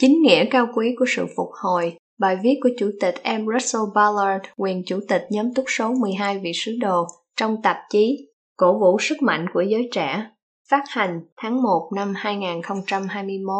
Chính 0.00 0.22
nghĩa 0.22 0.44
cao 0.50 0.66
quý 0.74 0.94
của 0.98 1.04
sự 1.08 1.26
phục 1.36 1.48
hồi, 1.52 1.96
bài 2.18 2.38
viết 2.42 2.58
của 2.62 2.68
Chủ 2.78 2.90
tịch 3.00 3.14
M. 3.24 3.46
Russell 3.52 3.84
Ballard, 3.94 4.44
quyền 4.56 4.82
Chủ 4.86 5.00
tịch 5.08 5.22
nhóm 5.30 5.54
túc 5.54 5.64
số 5.68 5.94
12 5.94 6.38
vị 6.38 6.52
sứ 6.54 6.76
đồ 6.80 7.06
trong 7.36 7.62
tạp 7.62 7.76
chí 7.90 8.28
Cổ 8.56 8.78
vũ 8.78 8.98
sức 9.00 9.22
mạnh 9.22 9.46
của 9.54 9.60
giới 9.60 9.88
trẻ, 9.92 10.30
phát 10.70 10.84
hành 10.88 11.20
tháng 11.36 11.62
1 11.62 11.90
năm 11.96 12.14
2021. 12.16 13.54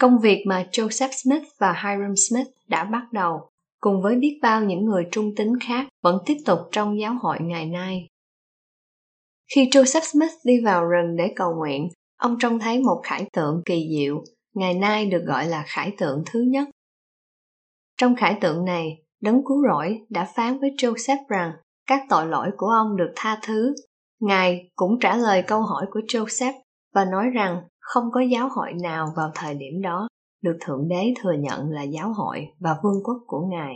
Công 0.00 0.18
việc 0.18 0.44
mà 0.46 0.66
Joseph 0.72 1.12
Smith 1.12 1.48
và 1.58 1.72
Hiram 1.72 2.14
Smith 2.28 2.48
đã 2.68 2.84
bắt 2.84 3.02
đầu, 3.12 3.50
cùng 3.80 4.02
với 4.02 4.16
biết 4.16 4.38
bao 4.42 4.64
những 4.64 4.84
người 4.84 5.06
trung 5.12 5.34
tín 5.36 5.48
khác 5.60 5.88
vẫn 6.02 6.18
tiếp 6.26 6.36
tục 6.46 6.58
trong 6.72 7.00
giáo 7.00 7.14
hội 7.22 7.36
ngày 7.40 7.66
nay. 7.66 8.06
Khi 9.54 9.68
Joseph 9.68 10.04
Smith 10.12 10.32
đi 10.44 10.60
vào 10.64 10.84
rừng 10.84 11.16
để 11.16 11.32
cầu 11.36 11.54
nguyện, 11.54 11.88
ông 12.22 12.38
trông 12.38 12.58
thấy 12.58 12.80
một 12.80 13.00
khải 13.04 13.26
tượng 13.32 13.62
kỳ 13.64 13.88
diệu, 13.90 14.24
ngày 14.54 14.74
nay 14.74 15.06
được 15.06 15.22
gọi 15.26 15.46
là 15.46 15.64
khải 15.66 15.94
tượng 15.98 16.22
thứ 16.26 16.40
nhất. 16.40 16.68
Trong 17.96 18.16
khải 18.16 18.38
tượng 18.40 18.64
này, 18.64 19.02
đấng 19.20 19.44
cứu 19.44 19.62
rỗi 19.68 20.00
đã 20.08 20.28
phán 20.34 20.58
với 20.58 20.70
Joseph 20.70 21.28
rằng 21.28 21.52
các 21.86 22.00
tội 22.08 22.26
lỗi 22.26 22.50
của 22.56 22.66
ông 22.66 22.96
được 22.96 23.12
tha 23.16 23.40
thứ. 23.42 23.74
Ngài 24.20 24.70
cũng 24.74 24.98
trả 25.00 25.16
lời 25.16 25.42
câu 25.46 25.62
hỏi 25.62 25.86
của 25.90 26.00
Joseph 26.00 26.52
và 26.94 27.04
nói 27.04 27.30
rằng 27.34 27.62
không 27.80 28.04
có 28.12 28.20
giáo 28.20 28.48
hội 28.48 28.72
nào 28.82 29.12
vào 29.16 29.30
thời 29.34 29.54
điểm 29.54 29.82
đó 29.82 30.08
được 30.42 30.58
Thượng 30.60 30.88
Đế 30.88 31.14
thừa 31.22 31.34
nhận 31.38 31.70
là 31.70 31.82
giáo 31.82 32.12
hội 32.12 32.48
và 32.60 32.76
vương 32.82 33.02
quốc 33.04 33.16
của 33.26 33.46
Ngài. 33.50 33.74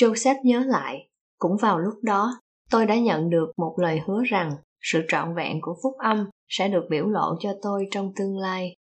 Joseph 0.00 0.40
nhớ 0.44 0.64
lại, 0.66 1.08
cũng 1.38 1.56
vào 1.56 1.78
lúc 1.78 1.94
đó, 2.02 2.40
tôi 2.70 2.86
đã 2.86 2.98
nhận 2.98 3.30
được 3.30 3.52
một 3.56 3.74
lời 3.78 4.00
hứa 4.06 4.22
rằng 4.24 4.52
sự 4.82 5.02
trọn 5.08 5.34
vẹn 5.34 5.58
của 5.62 5.76
phúc 5.82 5.92
âm 5.98 6.26
sẽ 6.48 6.68
được 6.68 6.84
biểu 6.90 7.08
lộ 7.08 7.36
cho 7.40 7.54
tôi 7.62 7.86
trong 7.90 8.12
tương 8.16 8.38
lai. 8.38 8.74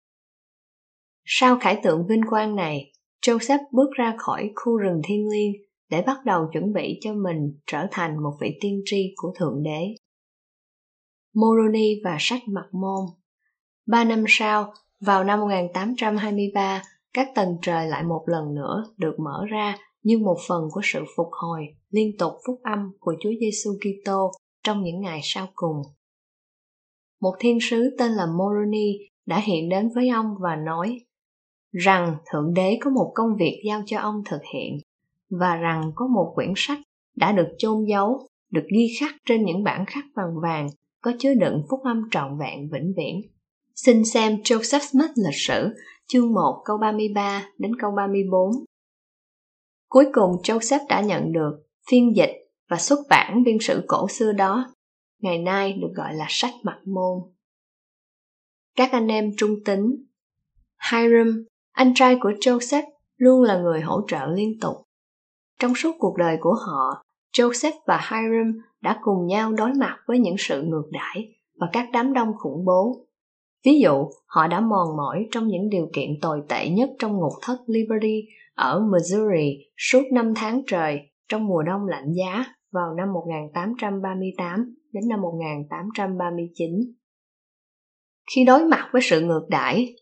Sau 1.26 1.58
khải 1.60 1.80
tượng 1.84 2.08
vinh 2.08 2.22
quang 2.30 2.56
này, 2.56 2.92
Joseph 3.26 3.60
bước 3.72 3.90
ra 3.92 4.16
khỏi 4.18 4.52
khu 4.56 4.78
rừng 4.78 5.02
thiên 5.04 5.28
liêng 5.28 5.54
để 5.90 6.02
bắt 6.02 6.18
đầu 6.26 6.50
chuẩn 6.54 6.74
bị 6.74 7.00
cho 7.02 7.14
mình 7.14 7.60
trở 7.68 7.88
thành 7.92 8.24
một 8.24 8.38
vị 8.42 8.58
tiên 8.62 8.82
tri 8.86 9.14
của 9.16 9.34
Thượng 9.40 9.64
Đế. 9.64 9.96
Moroni 11.34 12.02
và 12.04 12.18
sách 12.20 12.42
mặt 12.48 12.66
môn 12.72 13.06
Ba 13.88 14.04
năm 14.04 14.24
sau, 14.28 14.74
vào 15.00 15.24
năm 15.24 15.40
1823, 15.40 16.82
các 17.14 17.28
tầng 17.36 17.58
trời 17.62 17.88
lại 17.88 18.04
một 18.04 18.24
lần 18.28 18.56
nữa 18.56 18.84
được 18.98 19.16
mở 19.20 19.46
ra 19.50 19.78
như 20.04 20.18
một 20.18 20.38
phần 20.48 20.64
của 20.72 20.82
sự 20.84 21.00
phục 21.18 21.28
hồi 21.32 21.62
liên 21.90 22.18
tục 22.20 22.34
phúc 22.48 22.60
âm 22.64 22.92
của 23.00 23.16
Chúa 23.20 23.30
Giêsu 23.40 23.72
Kitô 23.82 24.32
trong 24.64 24.84
những 24.84 25.02
ngày 25.02 25.20
sau 25.24 25.48
cùng. 25.56 25.82
Một 27.22 27.36
thiên 27.40 27.58
sứ 27.62 27.96
tên 28.00 28.12
là 28.12 28.26
Moroni 28.26 28.98
đã 29.26 29.40
hiện 29.40 29.70
đến 29.70 29.90
với 29.96 30.10
ông 30.10 30.36
và 30.40 30.56
nói 30.56 31.00
rằng 31.72 32.16
Thượng 32.32 32.54
Đế 32.54 32.78
có 32.82 32.90
một 32.90 33.12
công 33.16 33.36
việc 33.40 33.62
giao 33.66 33.84
cho 33.86 34.00
ông 34.00 34.24
thực 34.30 34.42
hiện 34.54 34.78
và 35.30 35.56
rằng 35.56 35.92
có 35.96 36.08
một 36.08 36.32
quyển 36.36 36.54
sách 36.56 36.80
đã 37.16 37.32
được 37.32 37.48
chôn 37.58 37.86
giấu, 37.86 38.28
được 38.52 38.66
ghi 38.76 38.88
khắc 39.00 39.16
trên 39.26 39.46
những 39.46 39.64
bản 39.64 39.86
khắc 39.86 40.04
bằng 40.16 40.34
vàng 40.42 40.68
có 41.02 41.12
chứa 41.20 41.34
đựng 41.34 41.64
phúc 41.70 41.80
âm 41.84 42.02
trọn 42.12 42.40
vẹn 42.40 42.70
vĩnh 42.72 42.94
viễn. 42.98 43.22
Xin 43.76 44.06
xem 44.06 44.36
Joseph 44.36 44.80
Smith 44.80 45.12
lịch 45.16 45.36
sử, 45.36 45.70
chương 46.08 46.34
1 46.34 46.62
câu 46.66 46.78
33 46.78 47.50
đến 47.58 47.72
câu 47.82 47.92
34. 47.98 48.52
Cuối 49.90 50.06
cùng 50.14 50.32
Joseph 50.44 50.88
đã 50.90 51.02
nhận 51.02 51.32
được 51.34 51.52
phiên 51.90 52.16
dịch 52.16 52.41
và 52.72 52.78
xuất 52.78 53.00
bản 53.10 53.44
biên 53.44 53.58
sử 53.62 53.84
cổ 53.88 54.08
xưa 54.08 54.32
đó, 54.32 54.74
ngày 55.22 55.38
nay 55.38 55.74
được 55.74 55.92
gọi 55.96 56.14
là 56.14 56.26
sách 56.30 56.54
mặt 56.64 56.80
môn. 56.86 57.20
Các 58.76 58.92
anh 58.92 59.08
em 59.08 59.32
trung 59.38 59.56
tính 59.66 59.96
Hiram, 60.92 61.46
anh 61.72 61.94
trai 61.96 62.18
của 62.22 62.32
Joseph, 62.32 62.84
luôn 63.18 63.42
là 63.44 63.58
người 63.58 63.82
hỗ 63.82 64.02
trợ 64.08 64.26
liên 64.36 64.60
tục. 64.62 64.76
Trong 65.60 65.76
suốt 65.76 65.96
cuộc 66.00 66.18
đời 66.18 66.38
của 66.42 66.54
họ, 66.54 67.04
Joseph 67.38 67.80
và 67.88 68.10
Hiram 68.10 68.54
đã 68.82 69.00
cùng 69.02 69.28
nhau 69.28 69.54
đối 69.54 69.74
mặt 69.74 69.98
với 70.08 70.20
những 70.20 70.36
sự 70.40 70.64
ngược 70.64 70.90
đãi 70.92 71.34
và 71.60 71.68
các 71.74 71.90
đám 71.94 72.14
đông 72.14 72.32
khủng 72.38 72.66
bố. 72.66 73.06
Ví 73.66 73.80
dụ, 73.80 74.10
họ 74.26 74.48
đã 74.48 74.60
mòn 74.60 74.98
mỏi 74.98 75.28
trong 75.32 75.48
những 75.48 75.70
điều 75.70 75.90
kiện 75.94 76.10
tồi 76.22 76.42
tệ 76.50 76.70
nhất 76.70 76.90
trong 77.00 77.18
ngục 77.18 77.34
thất 77.42 77.58
Liberty 77.68 78.22
ở 78.56 78.80
Missouri 78.92 79.58
suốt 79.78 80.04
5 80.14 80.34
tháng 80.36 80.62
trời 80.68 81.00
trong 81.30 81.48
mùa 81.48 81.64
đông 81.64 81.88
lạnh 81.88 82.14
giá 82.14 82.46
vào 82.72 82.94
năm 82.98 83.14
1838 83.14 84.76
đến 84.92 85.04
năm 85.10 85.22
1839. 85.22 86.70
Khi 88.36 88.46
đối 88.46 88.66
mặt 88.66 88.90
với 88.92 89.02
sự 89.02 89.22
ngược 89.22 89.46
đãi, 89.50 89.96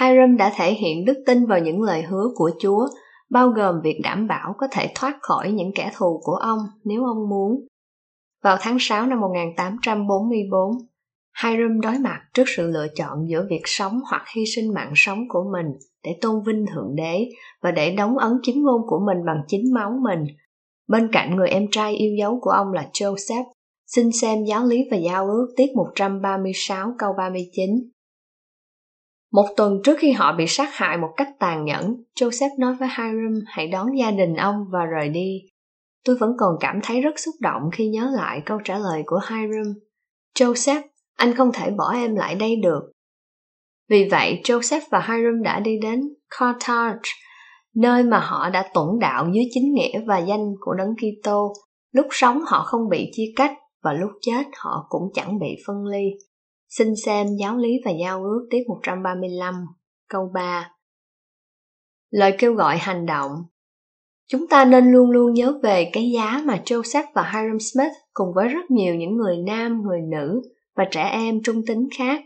Hiram 0.00 0.36
đã 0.36 0.52
thể 0.56 0.74
hiện 0.74 1.04
đức 1.04 1.22
tin 1.26 1.46
vào 1.46 1.58
những 1.58 1.82
lời 1.82 2.02
hứa 2.02 2.24
của 2.34 2.50
Chúa, 2.60 2.88
bao 3.30 3.48
gồm 3.48 3.80
việc 3.84 4.00
đảm 4.02 4.26
bảo 4.26 4.54
có 4.58 4.66
thể 4.70 4.92
thoát 4.94 5.16
khỏi 5.20 5.52
những 5.52 5.70
kẻ 5.74 5.90
thù 5.96 6.20
của 6.22 6.34
ông 6.34 6.58
nếu 6.84 7.04
ông 7.04 7.28
muốn. 7.28 7.66
Vào 8.42 8.56
tháng 8.60 8.76
6 8.80 9.06
năm 9.06 9.20
1844, 9.20 10.70
Hiram 11.42 11.80
đối 11.80 11.98
mặt 11.98 12.20
trước 12.34 12.44
sự 12.46 12.70
lựa 12.70 12.86
chọn 12.94 13.28
giữa 13.28 13.46
việc 13.50 13.62
sống 13.64 14.00
hoặc 14.10 14.22
hy 14.36 14.42
sinh 14.56 14.74
mạng 14.74 14.92
sống 14.96 15.18
của 15.28 15.44
mình 15.52 15.66
để 16.04 16.18
tôn 16.20 16.42
vinh 16.46 16.66
Thượng 16.74 16.96
Đế 16.96 17.28
và 17.62 17.70
để 17.70 17.94
đóng 17.94 18.18
ấn 18.18 18.32
chính 18.42 18.62
ngôn 18.62 18.80
của 18.86 19.00
mình 19.06 19.24
bằng 19.26 19.42
chính 19.46 19.74
máu 19.74 19.92
mình. 20.02 20.26
Bên 20.90 21.08
cạnh 21.12 21.36
người 21.36 21.48
em 21.48 21.66
trai 21.70 21.94
yêu 21.94 22.16
dấu 22.18 22.38
của 22.40 22.50
ông 22.50 22.72
là 22.72 22.88
Joseph, 22.92 23.44
xin 23.86 24.12
xem 24.12 24.44
giáo 24.44 24.66
lý 24.66 24.84
và 24.90 24.96
giao 24.96 25.26
ước 25.26 25.48
tiết 25.56 25.66
136 25.76 26.94
câu 26.98 27.12
39. 27.18 27.70
Một 29.32 29.46
tuần 29.56 29.80
trước 29.84 29.96
khi 29.98 30.12
họ 30.12 30.32
bị 30.32 30.46
sát 30.46 30.68
hại 30.72 30.96
một 30.96 31.10
cách 31.16 31.28
tàn 31.38 31.64
nhẫn, 31.64 31.96
Joseph 32.20 32.50
nói 32.58 32.74
với 32.74 32.88
Hiram 32.88 33.40
hãy 33.46 33.68
đón 33.68 33.86
gia 33.98 34.10
đình 34.10 34.34
ông 34.34 34.64
và 34.72 34.84
rời 34.84 35.08
đi. 35.08 35.40
Tôi 36.04 36.16
vẫn 36.16 36.32
còn 36.38 36.56
cảm 36.60 36.80
thấy 36.82 37.00
rất 37.00 37.18
xúc 37.18 37.34
động 37.40 37.62
khi 37.72 37.88
nhớ 37.88 38.10
lại 38.16 38.42
câu 38.46 38.58
trả 38.64 38.78
lời 38.78 39.02
của 39.06 39.20
Hiram. 39.28 39.74
Joseph, 40.38 40.82
anh 41.16 41.34
không 41.34 41.50
thể 41.54 41.70
bỏ 41.70 41.92
em 41.92 42.14
lại 42.14 42.34
đây 42.34 42.56
được. 42.56 42.92
Vì 43.88 44.08
vậy, 44.10 44.40
Joseph 44.44 44.82
và 44.90 45.00
Hiram 45.00 45.42
đã 45.42 45.60
đi 45.60 45.78
đến 45.82 46.00
Carthage, 46.38 47.10
nơi 47.74 48.02
mà 48.02 48.18
họ 48.18 48.50
đã 48.50 48.70
tuẫn 48.74 48.98
đạo 49.00 49.28
dưới 49.32 49.44
chính 49.50 49.74
nghĩa 49.74 50.00
và 50.06 50.18
danh 50.18 50.54
của 50.60 50.74
Đấng 50.74 50.94
Kitô. 50.96 51.52
Lúc 51.92 52.06
sống 52.10 52.42
họ 52.46 52.64
không 52.64 52.88
bị 52.88 53.10
chia 53.12 53.32
cách 53.36 53.52
và 53.82 53.92
lúc 53.92 54.10
chết 54.20 54.46
họ 54.56 54.86
cũng 54.88 55.02
chẳng 55.14 55.38
bị 55.38 55.56
phân 55.66 55.84
ly. 55.86 56.04
Xin 56.68 56.88
xem 57.04 57.26
giáo 57.40 57.56
lý 57.56 57.70
và 57.84 57.90
giao 57.90 58.24
ước 58.24 58.46
tiết 58.50 58.62
135, 58.68 59.54
câu 60.08 60.30
3. 60.34 60.70
Lời 62.10 62.34
kêu 62.38 62.54
gọi 62.54 62.76
hành 62.76 63.06
động 63.06 63.30
Chúng 64.30 64.46
ta 64.46 64.64
nên 64.64 64.92
luôn 64.92 65.10
luôn 65.10 65.32
nhớ 65.34 65.58
về 65.62 65.90
cái 65.92 66.10
giá 66.10 66.42
mà 66.44 66.62
Joseph 66.64 67.04
và 67.14 67.22
Hiram 67.22 67.58
Smith 67.60 67.92
cùng 68.12 68.28
với 68.34 68.48
rất 68.48 68.70
nhiều 68.70 68.94
những 68.94 69.16
người 69.16 69.36
nam, 69.46 69.82
người 69.82 70.00
nữ 70.00 70.42
và 70.76 70.84
trẻ 70.90 71.08
em 71.12 71.42
trung 71.44 71.62
tính 71.66 71.88
khác 71.98 72.22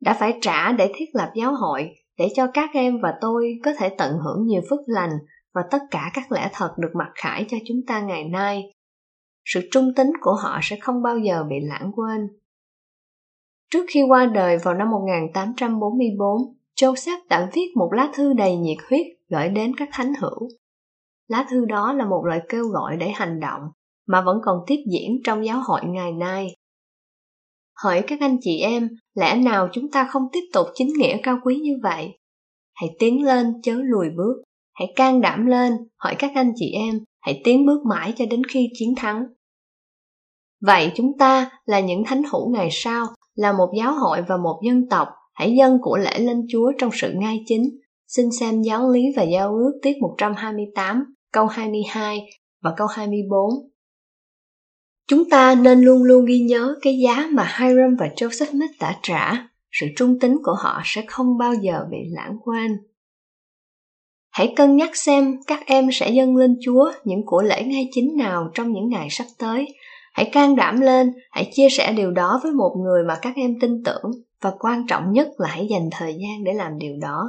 đã 0.00 0.16
phải 0.20 0.38
trả 0.40 0.72
để 0.72 0.92
thiết 0.94 1.06
lập 1.12 1.30
giáo 1.34 1.54
hội 1.54 1.90
để 2.18 2.28
cho 2.34 2.46
các 2.54 2.70
em 2.72 3.00
và 3.02 3.14
tôi 3.20 3.60
có 3.64 3.72
thể 3.78 3.88
tận 3.98 4.18
hưởng 4.18 4.46
nhiều 4.46 4.62
phước 4.70 4.80
lành 4.86 5.10
và 5.54 5.62
tất 5.70 5.78
cả 5.90 6.10
các 6.14 6.32
lẽ 6.32 6.50
thật 6.52 6.74
được 6.78 6.90
mặc 6.94 7.10
khải 7.14 7.46
cho 7.48 7.56
chúng 7.66 7.80
ta 7.86 8.00
ngày 8.00 8.24
nay. 8.24 8.72
Sự 9.44 9.60
trung 9.70 9.92
tính 9.96 10.12
của 10.20 10.34
họ 10.34 10.58
sẽ 10.62 10.76
không 10.80 11.02
bao 11.02 11.18
giờ 11.18 11.44
bị 11.50 11.56
lãng 11.60 11.90
quên. 11.94 12.28
Trước 13.70 13.86
khi 13.88 14.02
qua 14.08 14.26
đời 14.26 14.58
vào 14.58 14.74
năm 14.74 14.90
1844, 14.90 16.54
Joseph 16.80 17.18
đã 17.28 17.50
viết 17.52 17.72
một 17.76 17.92
lá 17.92 18.10
thư 18.14 18.32
đầy 18.32 18.56
nhiệt 18.56 18.78
huyết 18.88 19.06
gửi 19.28 19.48
đến 19.48 19.76
các 19.76 19.88
thánh 19.92 20.12
hữu. 20.20 20.48
Lá 21.28 21.46
thư 21.50 21.64
đó 21.64 21.92
là 21.92 22.06
một 22.06 22.24
lời 22.26 22.40
kêu 22.48 22.64
gọi 22.64 22.96
để 22.96 23.08
hành 23.08 23.40
động 23.40 23.62
mà 24.06 24.20
vẫn 24.20 24.38
còn 24.42 24.58
tiếp 24.66 24.84
diễn 24.92 25.20
trong 25.24 25.46
giáo 25.46 25.62
hội 25.64 25.80
ngày 25.84 26.12
nay. 26.12 26.54
Hỏi 27.82 28.02
các 28.06 28.20
anh 28.20 28.36
chị 28.40 28.60
em, 28.60 28.88
lẽ 29.14 29.36
nào 29.36 29.68
chúng 29.72 29.90
ta 29.90 30.08
không 30.10 30.22
tiếp 30.32 30.40
tục 30.52 30.66
chính 30.74 30.88
nghĩa 30.98 31.16
cao 31.22 31.38
quý 31.44 31.56
như 31.56 31.72
vậy? 31.82 32.18
Hãy 32.74 32.90
tiến 32.98 33.24
lên 33.24 33.46
chớ 33.62 33.74
lùi 33.74 34.06
bước, 34.16 34.42
hãy 34.74 34.92
can 34.96 35.20
đảm 35.20 35.46
lên, 35.46 35.72
hỏi 35.96 36.14
các 36.18 36.30
anh 36.34 36.52
chị 36.56 36.72
em, 36.72 37.00
hãy 37.20 37.40
tiến 37.44 37.66
bước 37.66 37.86
mãi 37.86 38.12
cho 38.16 38.24
đến 38.30 38.44
khi 38.44 38.68
chiến 38.78 38.94
thắng. 38.96 39.24
Vậy 40.60 40.92
chúng 40.94 41.18
ta 41.18 41.50
là 41.64 41.80
những 41.80 42.04
thánh 42.04 42.22
hữu 42.32 42.50
ngày 42.52 42.68
sau, 42.72 43.06
là 43.34 43.52
một 43.52 43.72
giáo 43.78 43.94
hội 43.94 44.22
và 44.28 44.36
một 44.36 44.60
dân 44.66 44.88
tộc, 44.88 45.08
hãy 45.34 45.54
dâng 45.58 45.78
của 45.82 45.96
lễ 45.96 46.18
lên 46.18 46.46
Chúa 46.48 46.72
trong 46.78 46.90
sự 46.92 47.12
ngay 47.14 47.44
chính. 47.46 47.62
Xin 48.08 48.26
xem 48.40 48.62
giáo 48.62 48.90
lý 48.90 49.02
và 49.16 49.22
giao 49.22 49.48
ước 49.54 49.78
tiết 49.82 49.96
128, 50.00 51.04
câu 51.32 51.46
22 51.46 52.26
và 52.62 52.74
câu 52.76 52.86
24. 52.86 53.71
Chúng 55.08 55.30
ta 55.30 55.54
nên 55.54 55.80
luôn 55.80 56.02
luôn 56.02 56.24
ghi 56.24 56.38
nhớ 56.38 56.74
cái 56.82 56.98
giá 57.04 57.28
mà 57.32 57.56
Hiram 57.58 57.96
và 57.98 58.08
Joseph 58.16 58.50
Smith 58.50 58.70
đã 58.80 58.98
trả. 59.02 59.48
Sự 59.72 59.86
trung 59.96 60.18
tín 60.20 60.36
của 60.42 60.54
họ 60.54 60.82
sẽ 60.84 61.04
không 61.06 61.38
bao 61.38 61.54
giờ 61.54 61.86
bị 61.90 61.98
lãng 62.10 62.36
quên. 62.44 62.78
Hãy 64.30 64.52
cân 64.56 64.76
nhắc 64.76 64.96
xem 64.96 65.36
các 65.46 65.60
em 65.66 65.88
sẽ 65.92 66.10
dâng 66.10 66.36
lên 66.36 66.56
Chúa 66.60 66.92
những 67.04 67.26
của 67.26 67.42
lễ 67.42 67.62
ngay 67.64 67.88
chính 67.92 68.16
nào 68.16 68.50
trong 68.54 68.72
những 68.72 68.88
ngày 68.88 69.08
sắp 69.10 69.26
tới. 69.38 69.66
Hãy 70.12 70.30
can 70.32 70.56
đảm 70.56 70.80
lên, 70.80 71.12
hãy 71.30 71.50
chia 71.52 71.68
sẻ 71.70 71.92
điều 71.92 72.10
đó 72.10 72.40
với 72.42 72.52
một 72.52 72.76
người 72.84 73.04
mà 73.04 73.18
các 73.22 73.36
em 73.36 73.60
tin 73.60 73.82
tưởng 73.84 74.10
và 74.40 74.52
quan 74.58 74.86
trọng 74.88 75.12
nhất 75.12 75.28
là 75.38 75.48
hãy 75.48 75.66
dành 75.70 75.88
thời 75.92 76.12
gian 76.12 76.44
để 76.44 76.52
làm 76.52 76.78
điều 76.78 76.96
đó. 77.00 77.28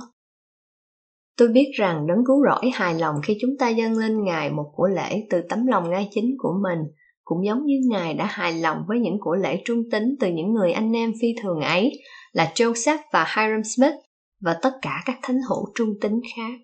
Tôi 1.37 1.47
biết 1.47 1.71
rằng 1.73 2.07
đấng 2.07 2.25
cứu 2.25 2.43
rỗi 2.45 2.71
hài 2.73 2.93
lòng 2.93 3.15
khi 3.23 3.37
chúng 3.41 3.57
ta 3.59 3.69
dâng 3.69 3.97
lên 3.97 4.23
Ngài 4.23 4.49
một 4.49 4.71
của 4.75 4.87
lễ 4.87 5.27
từ 5.29 5.41
tấm 5.49 5.67
lòng 5.67 5.89
ngay 5.89 6.09
chính 6.11 6.35
của 6.39 6.53
mình, 6.63 6.79
cũng 7.23 7.45
giống 7.45 7.65
như 7.65 7.75
Ngài 7.89 8.13
đã 8.13 8.25
hài 8.25 8.53
lòng 8.53 8.77
với 8.87 8.99
những 8.99 9.17
của 9.19 9.35
lễ 9.35 9.61
trung 9.65 9.83
tín 9.91 10.15
từ 10.19 10.31
những 10.31 10.53
người 10.53 10.71
anh 10.71 10.91
em 10.91 11.13
phi 11.21 11.27
thường 11.41 11.59
ấy 11.59 11.91
là 12.31 12.51
Joseph 12.55 12.97
và 13.11 13.25
Hiram 13.35 13.63
Smith 13.63 13.93
và 14.41 14.59
tất 14.61 14.71
cả 14.81 15.03
các 15.05 15.19
thánh 15.21 15.39
hữu 15.49 15.65
trung 15.75 15.89
tín 16.01 16.21
khác. 16.35 16.59